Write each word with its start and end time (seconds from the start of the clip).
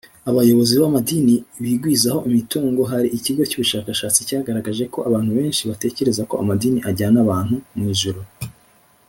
abayobozi 0.29 0.73
b 0.81 0.83
amadini 0.89 1.35
bigwizaho 1.63 2.19
imitungo 2.29 2.81
hari 2.91 3.07
ikigo 3.17 3.41
cy 3.49 3.55
ubushakashatsi 3.57 4.19
cyagaragaje 4.27 4.83
ko 4.93 4.99
abantu 5.09 5.31
benshi 5.37 5.61
batekereza 5.69 6.21
ko 6.29 6.33
amadini 6.43 6.79
ajyana 6.89 7.17
abantu 7.25 7.55
mu 7.77 7.85
ijuru 7.93 8.21